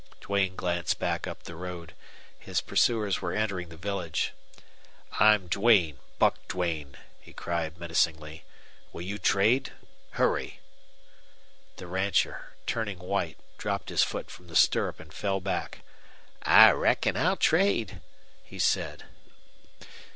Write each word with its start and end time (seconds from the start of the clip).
Duane 0.19 0.55
glanced 0.55 0.97
back 0.97 1.27
up 1.27 1.43
the 1.43 1.55
road. 1.55 1.93
His 2.39 2.59
pursuers 2.59 3.21
were 3.21 3.33
entering 3.33 3.69
the 3.69 3.77
village. 3.77 4.33
"I'm 5.19 5.45
Duane 5.47 5.99
Buck 6.17 6.39
Duane," 6.47 6.97
he 7.19 7.33
cried, 7.33 7.77
menacingly. 7.77 8.43
"Will 8.91 9.03
you 9.03 9.19
trade? 9.19 9.73
Hurry!" 10.13 10.59
The 11.75 11.85
rancher, 11.85 12.53
turning 12.65 12.97
white, 12.97 13.37
dropped 13.59 13.89
his 13.89 14.01
foot 14.01 14.31
from 14.31 14.47
the 14.47 14.55
stirrup 14.55 14.99
and 14.99 15.13
fell 15.13 15.39
back. 15.39 15.81
"I 16.41 16.71
reckon 16.71 17.15
I'll 17.15 17.37
trade," 17.37 18.01
he 18.43 18.57
said. 18.57 19.03